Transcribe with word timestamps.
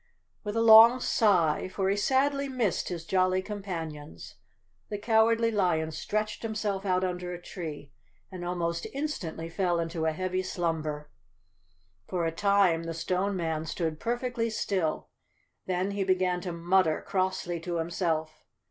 With 0.43 0.55
a 0.55 0.63
long 0.63 0.99
sigh, 0.99 1.67
for 1.67 1.87
he 1.87 1.95
sadly 1.95 2.49
missed 2.49 2.89
his 2.89 3.05
jolly 3.05 3.43
com¬ 3.43 3.61
panions, 3.61 4.33
the 4.89 4.97
Cowardly 4.97 5.51
Lion 5.51 5.91
stretched 5.91 6.41
himself 6.41 6.87
out 6.87 7.03
un¬ 7.03 7.19
der 7.19 7.33
a 7.35 7.39
tree 7.39 7.91
and 8.31 8.43
almost 8.43 8.87
instantly 8.95 9.47
fell 9.47 9.79
into 9.79 10.05
a 10.07 10.11
heavy 10.11 10.41
slum¬ 10.41 10.81
ber. 10.81 11.11
For 12.07 12.25
a 12.25 12.31
time 12.31 12.85
the 12.85 12.95
Stone 12.95 13.35
Man 13.35 13.63
stood 13.67 13.99
perfectly 13.99 14.49
still. 14.49 15.07
Then 15.67 15.91
he 15.91 16.03
began 16.03 16.41
to 16.41 16.51
mutter 16.51 17.03
crossly 17.03 17.59
to 17.59 17.77
himself. 17.77 18.47